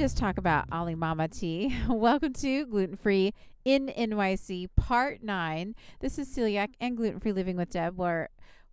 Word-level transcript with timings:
just 0.00 0.16
talk 0.16 0.38
about 0.38 0.66
Alimama 0.70 1.30
tea. 1.30 1.76
Welcome 1.90 2.32
to 2.32 2.64
Gluten 2.64 2.96
Free 2.96 3.34
in 3.66 3.88
NYC 3.88 4.68
Part 4.74 5.22
9. 5.22 5.74
This 6.00 6.18
is 6.18 6.34
Celiac 6.34 6.68
and 6.80 6.96
Gluten 6.96 7.20
Free 7.20 7.32
Living 7.32 7.58
with 7.58 7.68
Deb, 7.68 7.98
where 7.98 8.30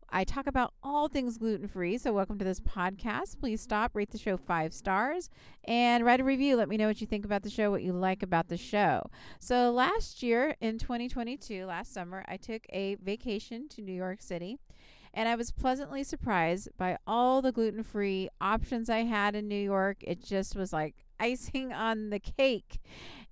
I 0.09 0.23
talk 0.23 0.47
about 0.47 0.73
all 0.81 1.09
things 1.09 1.37
gluten 1.37 1.67
free. 1.67 1.97
So, 1.97 2.13
welcome 2.13 2.39
to 2.39 2.45
this 2.45 2.61
podcast. 2.61 3.41
Please 3.41 3.59
stop, 3.59 3.93
rate 3.93 4.11
the 4.11 4.17
show 4.17 4.37
five 4.37 4.73
stars, 4.73 5.29
and 5.65 6.05
write 6.05 6.21
a 6.21 6.23
review. 6.23 6.55
Let 6.55 6.69
me 6.69 6.77
know 6.77 6.87
what 6.87 7.01
you 7.01 7.07
think 7.07 7.25
about 7.25 7.43
the 7.43 7.49
show, 7.49 7.71
what 7.71 7.83
you 7.83 7.91
like 7.91 8.23
about 8.23 8.47
the 8.47 8.55
show. 8.55 9.09
So, 9.41 9.69
last 9.69 10.23
year 10.23 10.55
in 10.61 10.77
2022, 10.77 11.65
last 11.65 11.93
summer, 11.93 12.23
I 12.29 12.37
took 12.37 12.61
a 12.69 12.95
vacation 13.03 13.67
to 13.71 13.81
New 13.81 13.91
York 13.91 14.21
City 14.21 14.59
and 15.13 15.27
I 15.27 15.35
was 15.35 15.51
pleasantly 15.51 16.03
surprised 16.03 16.69
by 16.77 16.97
all 17.07 17.41
the 17.41 17.51
gluten 17.51 17.81
free 17.81 18.29
options 18.39 18.87
I 18.87 18.99
had 18.99 19.35
in 19.35 19.47
New 19.47 19.55
York. 19.55 19.97
It 20.01 20.23
just 20.23 20.55
was 20.55 20.71
like 20.71 20.95
icing 21.19 21.73
on 21.73 22.09
the 22.09 22.19
cake. 22.19 22.79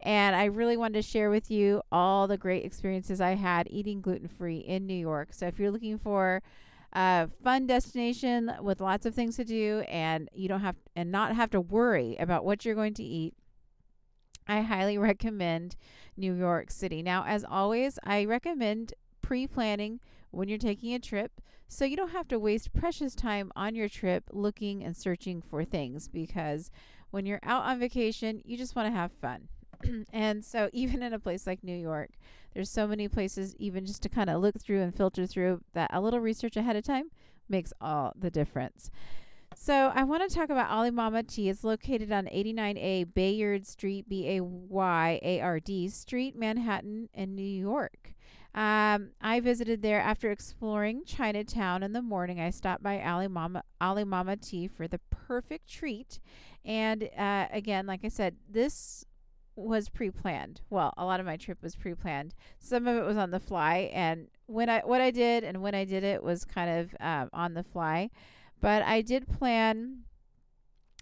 And 0.02 0.36
I 0.36 0.46
really 0.46 0.78
wanted 0.78 0.96
to 0.96 1.02
share 1.02 1.30
with 1.30 1.50
you 1.50 1.82
all 1.92 2.28
the 2.28 2.38
great 2.38 2.66
experiences 2.66 3.22
I 3.22 3.36
had 3.36 3.68
eating 3.70 4.02
gluten 4.02 4.28
free 4.28 4.58
in 4.58 4.86
New 4.86 4.94
York. 4.94 5.34
So 5.34 5.48
if 5.48 5.58
you're 5.58 5.72
looking 5.72 5.98
for 5.98 6.44
a 6.94 7.30
fun 7.44 7.68
destination 7.68 8.52
with 8.62 8.82
lots 8.82 9.06
of 9.06 9.16
things 9.16 9.36
to 9.38 9.44
do 9.44 9.84
and 9.88 10.30
you 10.34 10.48
don't 10.48 10.62
have 10.62 10.76
and 10.96 11.12
not 11.12 11.36
have 11.36 11.52
to 11.52 11.62
worry 11.62 12.16
about 12.18 12.46
what 12.46 12.66
you're 12.66 12.76
going 12.76 12.94
to 12.96 13.04
eat, 13.04 13.34
I 14.48 14.62
highly 14.62 14.98
recommend 15.00 15.76
New 16.16 16.34
York 16.34 16.72
City. 16.72 17.02
Now, 17.02 17.26
as 17.26 17.44
always, 17.44 18.00
I 18.04 18.26
recommend 18.26 18.94
pre-planning 19.22 20.00
when 20.32 20.50
you're 20.50 20.58
taking 20.58 20.94
a 20.94 21.00
trip 21.00 21.42
so 21.68 21.84
you 21.84 21.98
don't 21.98 22.12
have 22.12 22.28
to 22.28 22.40
waste 22.40 22.74
precious 22.74 23.16
time 23.16 23.52
on 23.56 23.76
your 23.76 23.90
trip 23.90 24.26
looking 24.32 24.84
and 24.84 24.96
searching 24.96 25.42
for 25.42 25.64
things 25.64 26.08
because 26.08 26.70
when 27.16 27.26
you're 27.26 27.40
out 27.44 27.64
on 27.64 27.80
vacation, 27.80 28.42
you 28.44 28.58
just 28.58 28.76
want 28.76 28.88
to 28.90 28.92
have 28.92 29.10
fun. 29.10 29.48
and 30.12 30.44
so 30.44 30.70
even 30.74 31.02
in 31.02 31.14
a 31.14 31.20
place 31.20 31.48
like 31.48 31.64
New 31.64 31.76
York, 31.76 32.10
there's 32.54 32.70
so 32.70 32.86
many 32.86 33.08
places 33.08 33.56
even 33.58 33.86
just 33.86 34.04
to 34.04 34.10
kind 34.10 34.30
of 34.30 34.42
look 34.42 34.60
through 34.60 34.82
and 34.82 34.94
filter 34.94 35.26
through 35.26 35.62
that 35.74 35.90
a 35.94 36.02
little 36.02 36.20
research 36.20 36.58
ahead 36.58 36.76
of 36.76 36.84
time 36.84 37.10
makes 37.48 37.72
all 37.80 38.12
the 38.20 38.30
difference. 38.30 38.92
So 39.56 39.94
I 39.96 40.04
want 40.04 40.30
to 40.30 40.36
talk 40.36 40.50
about 40.50 40.70
Alimama 40.70 41.26
Tea. 41.26 41.48
It's 41.48 41.64
located 41.64 42.12
on 42.12 42.26
89A 42.26 43.14
Bayard 43.14 43.66
Street, 43.66 44.10
B 44.10 44.28
A 44.36 44.44
Y 44.44 45.20
A 45.24 45.40
R 45.40 45.62
D 45.62 45.88
Street, 45.88 46.36
Manhattan, 46.36 47.08
in 47.14 47.34
New 47.34 47.44
York. 47.44 48.14
Um, 48.56 49.10
I 49.20 49.42
visited 49.42 49.82
there 49.82 50.00
after 50.00 50.32
exploring 50.32 51.04
Chinatown 51.06 51.84
in 51.84 51.92
the 51.92 52.02
morning. 52.02 52.40
I 52.40 52.52
stopped 52.52 52.82
by 52.82 52.98
Alimama, 52.98 53.62
Ali 53.82 54.06
Mama 54.06 54.38
Tea 54.38 54.70
for 54.70 54.88
the 54.88 55.00
perfect 55.10 55.70
treat. 55.70 56.22
And 56.64 57.10
uh, 57.18 57.48
again, 57.52 57.86
like 57.86 58.06
I 58.06 58.08
said, 58.08 58.38
this 58.50 59.04
was 59.58 59.90
pre-planned. 59.90 60.62
Well, 60.70 60.94
a 60.98 61.04
lot 61.04 61.20
of 61.20 61.26
my 61.26 61.36
trip 61.36 61.58
was 61.62 61.76
pre-planned. 61.76 62.34
Some 62.58 62.88
of 62.88 62.96
it 62.96 63.06
was 63.06 63.18
on 63.18 63.32
the 63.32 63.42
fly, 63.42 63.90
and 63.94 64.28
when 64.48 64.70
I 64.70 64.80
what 64.82 65.02
I 65.02 65.12
did 65.12 65.44
and 65.44 65.62
when 65.62 65.74
I 65.74 65.86
did 65.86 66.04
it 66.04 66.22
was 66.22 66.46
kind 66.46 66.70
of 66.70 66.96
um, 67.00 67.30
on 67.34 67.54
the 67.54 67.64
fly. 67.64 68.10
But 68.62 68.84
I 68.84 69.02
did 69.02 69.28
plan 69.28 70.04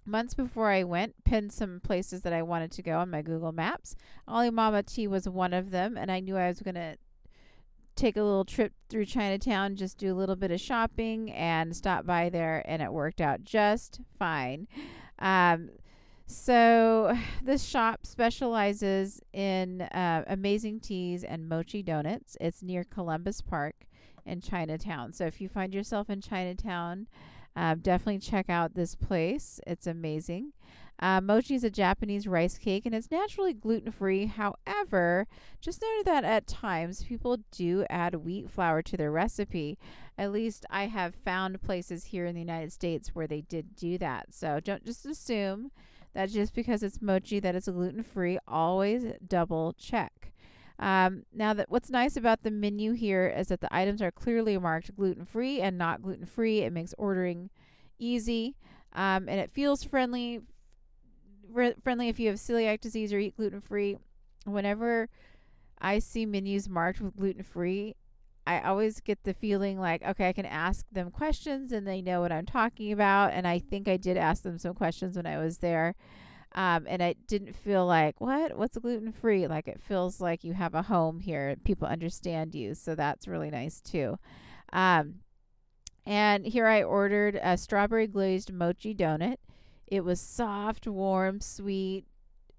months 0.05 0.33
before 0.33 0.69
I 0.69 0.83
went, 0.83 1.23
pinned 1.23 1.51
some 1.51 1.79
places 1.79 2.21
that 2.21 2.33
I 2.33 2.41
wanted 2.41 2.71
to 2.73 2.81
go 2.83 2.99
on 2.99 3.09
my 3.09 3.21
Google 3.21 3.51
Maps. 3.51 3.95
Alimama 4.27 4.85
Tea 4.85 5.07
was 5.07 5.29
one 5.29 5.53
of 5.53 5.71
them, 5.71 5.97
and 5.97 6.11
I 6.11 6.19
knew 6.19 6.35
I 6.35 6.47
was 6.47 6.61
going 6.61 6.75
to 6.75 6.97
take 7.95 8.17
a 8.17 8.23
little 8.23 8.45
trip 8.45 8.73
through 8.89 9.05
Chinatown, 9.05 9.75
just 9.75 9.97
do 9.97 10.13
a 10.13 10.17
little 10.17 10.35
bit 10.35 10.51
of 10.51 10.59
shopping 10.59 11.31
and 11.31 11.75
stop 11.75 12.05
by 12.05 12.29
there, 12.29 12.63
and 12.65 12.81
it 12.81 12.91
worked 12.91 13.21
out 13.21 13.43
just 13.43 14.01
fine. 14.17 14.67
Um, 15.19 15.69
so, 16.25 17.15
this 17.43 17.63
shop 17.63 18.05
specializes 18.05 19.21
in 19.31 19.81
uh, 19.81 20.23
amazing 20.27 20.79
teas 20.79 21.23
and 21.23 21.47
mochi 21.47 21.83
donuts. 21.83 22.37
It's 22.41 22.63
near 22.63 22.83
Columbus 22.83 23.41
Park 23.41 23.85
in 24.25 24.41
Chinatown. 24.41 25.13
So, 25.13 25.25
if 25.25 25.39
you 25.39 25.49
find 25.49 25.73
yourself 25.73 26.09
in 26.09 26.21
Chinatown, 26.21 27.07
uh, 27.55 27.75
definitely 27.75 28.19
check 28.19 28.49
out 28.49 28.73
this 28.73 28.95
place. 28.95 29.59
It's 29.67 29.85
amazing. 29.85 30.53
Uh, 31.03 31.19
mochi 31.19 31.53
is 31.53 31.65
a 31.65 31.69
Japanese 31.69 32.27
rice 32.27 32.57
cake 32.57 32.85
and 32.85 32.95
it's 32.95 33.11
naturally 33.11 33.51
gluten 33.51 33.91
free. 33.91 34.25
However, 34.25 35.27
just 35.59 35.81
know 35.81 36.01
that 36.05 36.23
at 36.23 36.47
times 36.47 37.03
people 37.03 37.39
do 37.51 37.85
add 37.89 38.15
wheat 38.15 38.49
flour 38.49 38.81
to 38.83 38.95
their 38.95 39.11
recipe. 39.11 39.77
At 40.17 40.31
least 40.31 40.65
I 40.69 40.85
have 40.85 41.13
found 41.13 41.61
places 41.61 42.05
here 42.05 42.25
in 42.25 42.35
the 42.35 42.39
United 42.39 42.71
States 42.71 43.09
where 43.13 43.27
they 43.27 43.41
did 43.41 43.75
do 43.75 43.97
that. 43.97 44.33
So 44.33 44.61
don't 44.61 44.85
just 44.85 45.05
assume 45.05 45.71
that 46.13 46.29
just 46.29 46.53
because 46.55 46.81
it's 46.83 47.01
mochi 47.01 47.41
that 47.41 47.53
it's 47.53 47.67
gluten 47.67 48.03
free. 48.03 48.39
Always 48.47 49.03
double 49.27 49.73
check. 49.77 50.31
Um, 50.79 51.23
now 51.33 51.53
that 51.53 51.69
what's 51.69 51.89
nice 51.89 52.15
about 52.15 52.43
the 52.43 52.51
menu 52.51 52.93
here 52.93 53.27
is 53.27 53.47
that 53.47 53.59
the 53.59 53.75
items 53.75 54.01
are 54.01 54.09
clearly 54.09 54.57
marked 54.57 54.95
gluten 54.95 55.25
free 55.25 55.59
and 55.59 55.77
not 55.77 56.01
gluten 56.01 56.25
free. 56.25 56.61
It 56.61 56.71
makes 56.71 56.95
ordering 56.97 57.49
easy. 57.99 58.55
Um, 58.93 59.27
and 59.27 59.39
it 59.39 59.51
feels 59.51 59.83
friendly 59.83 60.39
friendly 61.83 62.09
if 62.09 62.19
you 62.19 62.29
have 62.29 62.37
celiac 62.37 62.81
disease 62.81 63.13
or 63.13 63.19
eat 63.19 63.37
gluten 63.37 63.61
free. 63.61 63.97
Whenever 64.45 65.09
I 65.79 65.99
see 65.99 66.25
menus 66.25 66.67
marked 66.67 67.01
with 67.01 67.15
gluten 67.15 67.43
free, 67.43 67.95
I 68.45 68.59
always 68.61 68.99
get 68.99 69.23
the 69.23 69.33
feeling 69.33 69.79
like, 69.79 70.03
okay, 70.03 70.27
I 70.27 70.33
can 70.33 70.45
ask 70.45 70.85
them 70.91 71.11
questions 71.11 71.71
and 71.71 71.87
they 71.87 72.01
know 72.01 72.19
what 72.21 72.31
I'm 72.31 72.45
talking 72.45 72.91
about. 72.91 73.31
And 73.33 73.47
I 73.47 73.59
think 73.59 73.87
I 73.87 73.97
did 73.97 74.17
ask 74.17 74.43
them 74.43 74.57
some 74.57 74.73
questions 74.73 75.15
when 75.15 75.25
I 75.25 75.37
was 75.37 75.59
there. 75.59 75.95
Um, 76.55 76.85
and 76.87 77.01
I 77.01 77.15
didn't 77.27 77.55
feel 77.55 77.85
like, 77.85 78.19
what? 78.21 78.57
What's 78.57 78.77
gluten 78.77 79.11
free? 79.11 79.47
Like 79.47 79.67
it 79.67 79.81
feels 79.81 80.21
like 80.21 80.43
you 80.43 80.53
have 80.53 80.75
a 80.75 80.83
home 80.83 81.19
here. 81.19 81.55
People 81.63 81.87
understand 81.87 82.53
you. 82.53 82.75
So 82.75 82.95
that's 82.95 83.27
really 83.27 83.49
nice 83.49 83.79
too. 83.79 84.19
Um, 84.71 85.15
and 86.05 86.45
here 86.45 86.67
I 86.67 86.83
ordered 86.83 87.39
a 87.41 87.57
strawberry 87.57 88.07
glazed 88.07 88.51
mochi 88.51 88.93
donut. 88.93 89.37
It 89.87 90.03
was 90.03 90.19
soft, 90.19 90.87
warm, 90.87 91.39
sweet, 91.41 92.05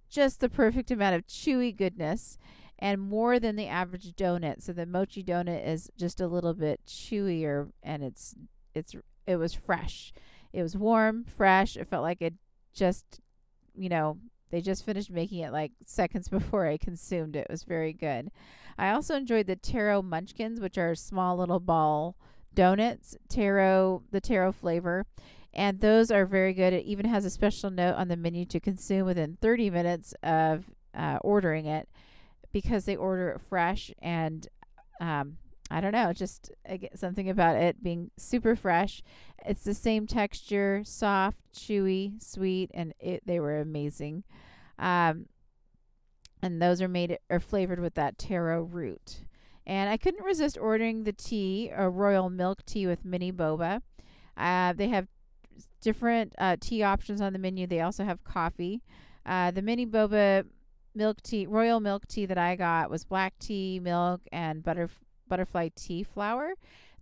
just 0.09 0.41
the 0.41 0.49
perfect 0.49 0.91
amount 0.91 1.17
of 1.17 1.27
chewy 1.27 1.77
goodness 1.77 2.39
and 2.79 3.01
more 3.01 3.39
than 3.39 3.57
the 3.57 3.67
average 3.67 4.12
donut. 4.15 4.62
So 4.62 4.73
the 4.73 4.87
mochi 4.87 5.23
donut 5.23 5.67
is 5.67 5.91
just 5.97 6.21
a 6.21 6.27
little 6.27 6.55
bit 6.55 6.81
chewier 6.87 7.71
and 7.83 8.03
it's 8.03 8.34
it's 8.75 8.95
it 9.27 9.37
was 9.37 9.55
fresh. 9.55 10.13
It 10.53 10.63
was 10.63 10.77
warm, 10.77 11.25
fresh. 11.25 11.77
It 11.77 11.89
felt 11.89 12.03
like 12.03 12.23
it 12.23 12.34
just 12.73 13.21
you 13.77 13.89
know, 13.89 14.19
they 14.51 14.61
just 14.61 14.84
finished 14.84 15.11
making 15.11 15.41
it 15.41 15.53
like 15.53 15.73
seconds 15.84 16.29
before 16.31 16.67
I 16.67 16.77
consumed 16.77 17.37
it. 17.37 17.47
It 17.49 17.51
was 17.51 17.65
very 17.65 17.93
good. 17.93 18.31
I 18.77 18.91
also 18.91 19.15
enjoyed 19.15 19.47
the 19.47 19.57
taro 19.57 20.03
munchkins, 20.03 20.61
which 20.61 20.79
are 20.79 20.95
small 20.95 21.37
little 21.37 21.61
ball 21.61 22.17
donuts, 22.55 23.17
taro, 23.29 24.03
the 24.11 24.21
taro 24.21 24.53
flavor 24.53 25.07
and 25.54 25.81
those 25.81 26.10
are 26.10 26.26
very 26.26 26.53
good. 26.53 26.72
It 26.72 26.84
even 26.84 27.06
has 27.06 27.25
a 27.25 27.31
special 27.31 27.70
note 27.70 27.94
on 27.94 28.09
the 28.09 28.16
menu 28.16 28.44
to 28.47 28.60
consume 28.60 29.06
within 29.06 29.38
30 29.41 29.70
minutes 29.70 30.15
of 30.22 30.65
uh, 30.94 31.19
ordering 31.22 31.66
it 31.66 31.88
because 32.53 32.84
they 32.84 32.97
order 32.97 33.31
it 33.31 33.41
fresh 33.41 33.91
and 34.00 34.48
um, 35.00 35.38
I 35.70 35.81
don't 35.81 35.92
know, 35.92 36.12
just 36.12 36.50
something 36.94 37.28
about 37.28 37.56
it 37.56 37.82
being 37.82 38.10
super 38.16 38.54
fresh. 38.54 39.03
It's 39.47 39.65
the 39.65 39.75
same 39.75 40.06
texture, 40.06 40.83
soft, 40.84 41.39
chewy, 41.54 42.22
sweet, 42.22 42.71
and 42.74 42.92
it 43.00 43.22
they 43.24 43.41
were 43.41 43.60
amazing. 43.60 44.24
Um, 44.78 45.27
and 46.42 46.60
those 46.60 46.83
are 46.83 46.89
made 46.89 47.18
are 47.30 47.41
flavored 47.41 47.80
with 47.80 47.95
that 47.95 48.18
taro 48.18 48.62
root. 48.62 49.24
And 49.66 49.89
I 49.89 49.97
couldn't 49.97 50.24
resist 50.24 50.59
ordering 50.60 51.04
the 51.04 51.12
tea, 51.12 51.71
a 51.74 51.89
royal 51.89 52.28
milk 52.28 52.65
tea 52.66 52.86
with 52.86 53.04
mini 53.04 53.33
boba. 53.33 53.80
Uh, 54.36 54.74
they 54.74 54.89
have 54.89 55.09
different 55.84 56.34
uh, 56.39 56.57
tea 56.59 56.83
options 56.83 57.21
on 57.21 57.33
the 57.33 57.39
menu. 57.39 57.66
They 57.66 57.83
also 57.83 58.04
have 58.04 58.25
coffee. 58.25 58.83
Uh, 59.25 59.51
the 59.51 59.63
mini 59.63 59.86
boba 59.86 60.45
milk 60.95 61.22
tea, 61.22 61.47
royal 61.47 61.78
milk 61.78 62.09
tea 62.09 62.27
that 62.27 62.39
I 62.39 62.57
got 62.57 62.91
was 62.91 63.04
black 63.04 63.34
tea, 63.39 63.78
milk, 63.81 64.22
and 64.33 64.63
butter 64.63 64.89
butterfly 65.28 65.69
tea 65.77 66.03
flower. 66.03 66.54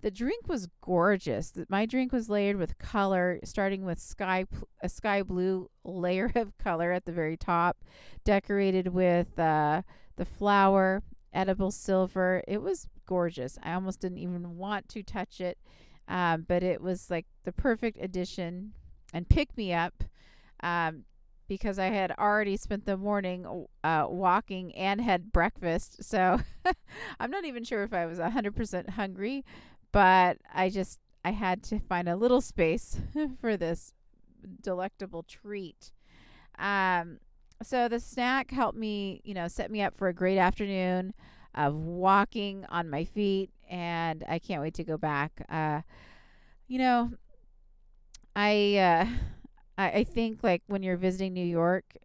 The 0.02 0.10
drink 0.10 0.48
was 0.48 0.68
gorgeous. 0.80 1.52
My 1.68 1.86
drink 1.86 2.12
was 2.12 2.28
layered 2.28 2.56
with 2.56 2.76
color, 2.78 3.38
starting 3.44 3.84
with 3.84 4.00
sky 4.00 4.46
a 4.82 4.88
sky 4.88 5.22
blue 5.22 5.70
layer 5.84 6.32
of 6.34 6.58
color 6.58 6.90
at 6.92 7.04
the 7.04 7.12
very 7.12 7.36
top, 7.36 7.84
decorated 8.24 8.88
with 8.88 9.38
uh, 9.38 9.82
the 10.16 10.24
flower, 10.24 11.02
edible 11.32 11.70
silver. 11.70 12.42
It 12.48 12.62
was 12.62 12.88
gorgeous. 13.06 13.58
I 13.62 13.74
almost 13.74 14.00
didn't 14.00 14.18
even 14.18 14.56
want 14.56 14.88
to 14.90 15.02
touch 15.04 15.40
it. 15.40 15.58
Um, 16.08 16.44
but 16.46 16.62
it 16.62 16.80
was 16.80 17.10
like 17.10 17.26
the 17.44 17.52
perfect 17.52 17.98
addition 18.00 18.72
and 19.12 19.28
pick 19.28 19.56
me 19.56 19.72
up 19.72 20.04
um, 20.62 21.04
because 21.48 21.78
I 21.78 21.86
had 21.86 22.12
already 22.18 22.56
spent 22.56 22.86
the 22.86 22.96
morning 22.96 23.66
uh, 23.84 24.06
walking 24.08 24.74
and 24.74 25.00
had 25.00 25.32
breakfast. 25.32 26.02
So 26.04 26.40
I'm 27.20 27.30
not 27.30 27.44
even 27.44 27.64
sure 27.64 27.82
if 27.82 27.92
I 27.92 28.06
was 28.06 28.18
100% 28.18 28.90
hungry, 28.90 29.44
but 29.92 30.38
I 30.52 30.70
just 30.70 30.98
I 31.24 31.30
had 31.30 31.62
to 31.64 31.78
find 31.78 32.08
a 32.08 32.16
little 32.16 32.40
space 32.40 32.98
for 33.40 33.56
this 33.56 33.94
delectable 34.60 35.22
treat. 35.22 35.92
Um, 36.58 37.18
so 37.62 37.88
the 37.88 38.00
snack 38.00 38.50
helped 38.50 38.76
me, 38.76 39.20
you 39.24 39.34
know, 39.34 39.46
set 39.48 39.70
me 39.70 39.82
up 39.82 39.96
for 39.96 40.08
a 40.08 40.14
great 40.14 40.38
afternoon 40.38 41.14
of 41.54 41.74
walking 41.74 42.64
on 42.68 42.90
my 42.90 43.04
feet, 43.04 43.50
and 43.68 44.24
I 44.28 44.38
can't 44.38 44.62
wait 44.62 44.74
to 44.74 44.84
go 44.84 44.96
back. 44.96 45.44
Uh, 45.48 45.82
you 46.68 46.78
know, 46.78 47.12
I, 48.34 48.76
uh, 48.76 49.06
I 49.78 49.90
I 49.90 50.04
think 50.04 50.42
like 50.42 50.62
when 50.66 50.82
you're 50.82 50.96
visiting 50.96 51.34
New 51.34 51.44
York, 51.44 51.96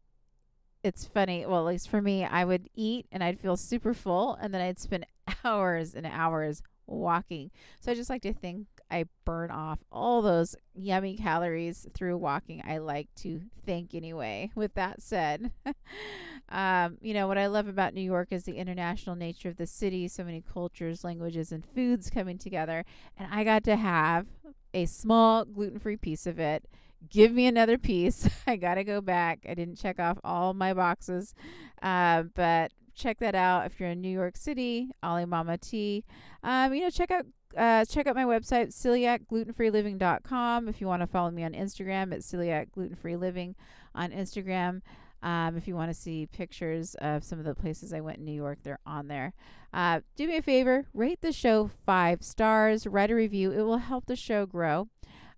it's 0.83 1.05
funny. 1.05 1.45
Well, 1.45 1.61
at 1.61 1.71
least 1.71 1.89
for 1.89 2.01
me, 2.01 2.23
I 2.23 2.45
would 2.45 2.69
eat 2.75 3.07
and 3.11 3.23
I'd 3.23 3.39
feel 3.39 3.57
super 3.57 3.93
full, 3.93 4.35
and 4.35 4.53
then 4.53 4.61
I'd 4.61 4.79
spend 4.79 5.05
hours 5.43 5.95
and 5.95 6.05
hours 6.05 6.61
walking. 6.85 7.51
So 7.79 7.91
I 7.91 7.95
just 7.95 8.09
like 8.09 8.21
to 8.23 8.33
think 8.33 8.67
I 8.89 9.05
burn 9.25 9.51
off 9.51 9.79
all 9.91 10.21
those 10.21 10.55
yummy 10.73 11.17
calories 11.17 11.87
through 11.93 12.17
walking. 12.17 12.61
I 12.65 12.77
like 12.77 13.07
to 13.17 13.41
think 13.65 13.93
anyway. 13.93 14.51
With 14.55 14.73
that 14.75 15.01
said, 15.01 15.51
um, 16.49 16.97
you 17.01 17.13
know, 17.13 17.27
what 17.27 17.37
I 17.37 17.47
love 17.47 17.67
about 17.67 17.93
New 17.93 18.01
York 18.01 18.29
is 18.31 18.43
the 18.43 18.57
international 18.57 19.15
nature 19.15 19.49
of 19.49 19.57
the 19.57 19.67
city, 19.67 20.07
so 20.07 20.23
many 20.23 20.41
cultures, 20.41 21.03
languages, 21.03 21.51
and 21.51 21.65
foods 21.65 22.09
coming 22.09 22.37
together. 22.37 22.85
And 23.17 23.33
I 23.33 23.43
got 23.43 23.63
to 23.65 23.75
have 23.75 24.27
a 24.73 24.85
small 24.85 25.45
gluten 25.45 25.79
free 25.79 25.97
piece 25.97 26.25
of 26.27 26.39
it. 26.39 26.65
Give 27.09 27.31
me 27.31 27.45
another 27.45 27.77
piece. 27.77 28.29
I 28.47 28.55
got 28.55 28.75
to 28.75 28.83
go 28.83 29.01
back. 29.01 29.45
I 29.47 29.53
didn't 29.53 29.77
check 29.77 29.99
off 29.99 30.17
all 30.23 30.53
my 30.53 30.73
boxes, 30.73 31.33
uh, 31.81 32.23
but 32.33 32.71
check 32.95 33.19
that 33.19 33.35
out 33.35 33.65
if 33.65 33.79
you're 33.79 33.89
in 33.89 34.01
New 34.01 34.09
York 34.09 34.35
City, 34.35 34.89
Alimama 35.03 35.59
Tea. 35.59 36.03
Um, 36.43 36.73
you 36.73 36.81
know, 36.81 36.89
check 36.89 37.11
out 37.11 37.25
uh, 37.55 37.85
check 37.85 38.07
out 38.07 38.15
my 38.15 38.23
website, 38.23 38.73
celiacglutenfreeliving.com. 38.73 40.67
If 40.67 40.81
you 40.81 40.87
want 40.87 41.01
to 41.01 41.07
follow 41.07 41.31
me 41.31 41.43
on 41.43 41.53
Instagram, 41.53 42.11
it's 42.11 42.31
celiac 42.31 42.71
gluten 42.71 42.95
free 42.95 43.15
living 43.15 43.55
on 43.95 44.11
Instagram. 44.11 44.81
Um, 45.23 45.57
if 45.57 45.67
you 45.67 45.75
want 45.75 45.89
to 45.89 45.99
see 45.99 46.27
pictures 46.27 46.95
of 46.95 47.23
some 47.23 47.39
of 47.39 47.45
the 47.45 47.55
places 47.55 47.91
I 47.91 48.01
went 48.01 48.19
in 48.19 48.25
New 48.25 48.33
York, 48.33 48.59
they're 48.63 48.79
on 48.85 49.07
there. 49.07 49.33
Uh, 49.73 50.01
do 50.15 50.27
me 50.27 50.37
a 50.37 50.41
favor, 50.41 50.85
rate 50.93 51.21
the 51.21 51.31
show 51.31 51.69
five 51.85 52.23
stars, 52.23 52.85
write 52.85 53.11
a 53.11 53.15
review. 53.15 53.51
It 53.51 53.63
will 53.63 53.77
help 53.77 54.05
the 54.05 54.15
show 54.15 54.45
grow. 54.45 54.87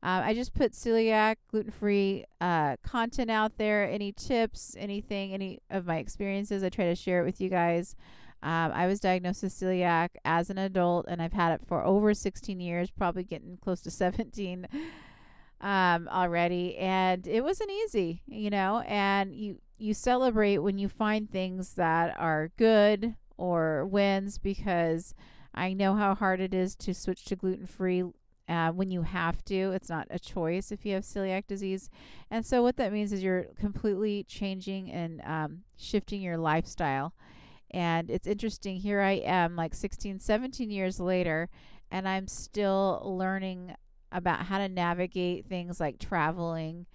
Uh, 0.01 0.23
I 0.23 0.33
just 0.33 0.53
put 0.53 0.71
celiac, 0.71 1.35
gluten 1.50 1.71
free 1.71 2.25
uh, 2.39 2.77
content 2.83 3.29
out 3.29 3.57
there. 3.57 3.89
Any 3.89 4.13
tips, 4.13 4.75
anything, 4.77 5.33
any 5.33 5.59
of 5.69 5.85
my 5.85 5.97
experiences, 5.97 6.63
I 6.63 6.69
try 6.69 6.85
to 6.85 6.95
share 6.95 7.21
it 7.21 7.25
with 7.25 7.41
you 7.41 7.50
guys. 7.50 7.95
Um, 8.41 8.71
I 8.74 8.88
was 8.88 9.00
diagnosed 9.00 9.44
with 9.44 9.53
celiac 9.53 10.09
as 10.24 10.50
an 10.50 10.57
adult, 10.57 11.06
and 11.09 11.21
I've 11.21 11.33
had 11.33 11.53
it 11.53 11.62
for 11.68 11.83
over 11.86 12.13
16 12.13 12.59
years, 12.59 12.89
probably 12.89 13.24
getting 13.24 13.57
close 13.57 13.81
to 13.81 13.91
17 13.91 14.68
um, 15.62 16.07
already. 16.07 16.77
And 16.77 17.27
it 17.27 17.44
wasn't 17.44 17.71
easy, 17.71 18.21
you 18.27 18.50
know. 18.50 18.83
And 18.88 19.33
you 19.33 19.59
you 19.77 19.94
celebrate 19.94 20.57
when 20.57 20.77
you 20.77 20.89
find 20.89 21.31
things 21.31 21.75
that 21.75 22.13
are 22.19 22.51
good 22.57 23.15
or 23.38 23.86
wins 23.86 24.38
because 24.38 25.15
I 25.53 25.74
know 25.74 25.95
how 25.95 26.15
hard 26.15 26.41
it 26.41 26.53
is 26.53 26.75
to 26.77 26.94
switch 26.94 27.24
to 27.25 27.36
gluten 27.38 27.65
free 27.65 28.03
uh, 28.50 28.71
when 28.71 28.91
you 28.91 29.03
have 29.03 29.44
to. 29.45 29.71
It's 29.71 29.89
not 29.89 30.07
a 30.09 30.19
choice 30.19 30.71
if 30.71 30.86
you 30.86 30.95
have 30.95 31.03
celiac 31.03 31.47
disease. 31.47 31.89
And 32.30 32.45
so, 32.45 32.62
what 32.62 32.77
that 32.77 32.91
means 32.91 33.13
is 33.13 33.24
you're 33.24 33.47
completely 33.59 34.24
changing 34.24 34.91
and 34.91 35.21
um, 35.25 35.59
shifting 35.77 36.21
your 36.21 36.38
lifestyle. 36.38 37.13
And 37.71 38.10
it's 38.10 38.27
interesting, 38.27 38.77
here 38.77 39.01
I 39.01 39.21
am, 39.24 39.56
like 39.56 39.75
16, 39.75 40.19
17 40.19 40.71
years 40.71 41.00
later, 41.00 41.50
and 41.92 42.07
I'm 42.07 42.27
still 42.27 43.01
learning 43.06 43.75
about 44.12 44.45
how 44.45 44.57
to 44.57 44.68
navigate 44.68 45.45
things 45.45 45.80
like 45.80 46.00
traveling. 46.00 46.88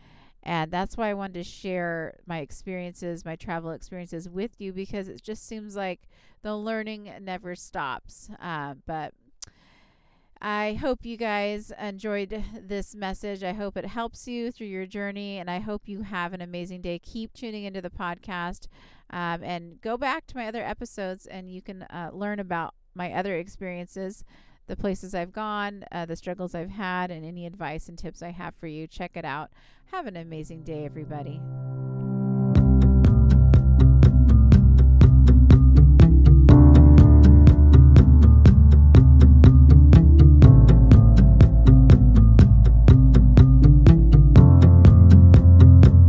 And 0.43 0.71
that's 0.71 0.97
why 0.97 1.09
I 1.09 1.15
wanted 1.15 1.35
to 1.35 1.44
share 1.44 2.19
my 2.26 2.41
experiences, 2.41 3.25
my 3.25 3.37
travel 3.37 3.71
experiences 3.71 4.29
with 4.29 4.61
you, 4.61 4.73
because 4.73 5.09
it 5.09 5.23
just 5.23 5.47
seems 5.47 5.75
like 5.75 6.09
the 6.43 6.56
learning 6.56 7.11
never 7.23 7.55
stops. 7.55 8.29
Uh, 8.41 8.75
but 8.87 9.15
I 10.46 10.75
hope 10.75 11.06
you 11.06 11.17
guys 11.17 11.73
enjoyed 11.81 12.44
this 12.61 12.94
message. 12.94 13.43
I 13.43 13.55
hope 13.55 13.79
it 13.79 13.87
helps 13.87 14.29
you 14.29 14.52
through 14.52 14.67
your 14.67 14.85
journey, 14.85 15.38
and 15.38 15.50
I 15.50 15.58
hope 15.58 15.88
you 15.88 16.02
have 16.02 16.35
an 16.35 16.43
amazing 16.43 16.82
day. 16.82 16.99
Keep 16.99 17.32
tuning 17.32 17.64
into 17.64 17.81
the 17.81 17.88
podcast 17.88 18.67
um, 19.08 19.43
and 19.43 19.81
go 19.81 19.96
back 19.96 20.26
to 20.26 20.37
my 20.37 20.46
other 20.46 20.62
episodes, 20.62 21.25
and 21.25 21.50
you 21.50 21.62
can 21.62 21.85
uh, 21.85 22.11
learn 22.12 22.41
about 22.41 22.75
my 22.94 23.11
other 23.14 23.38
experiences, 23.38 24.23
the 24.67 24.76
places 24.76 25.14
I've 25.14 25.32
gone, 25.32 25.87
uh, 25.91 26.05
the 26.05 26.14
struggles 26.14 26.55
I've 26.55 26.73
had, 26.73 27.11
and 27.11 27.25
any 27.25 27.46
advice 27.46 27.88
and 27.88 27.96
tips 27.96 28.23
I 28.23 28.32
have 28.32 28.55
for 28.55 28.67
you. 28.67 28.87
Check 28.87 29.12
it 29.14 29.25
out. 29.25 29.50
Have 29.93 30.06
an 30.06 30.19
amazing 30.19 30.62
day, 30.62 30.85
everybody. 30.85 31.41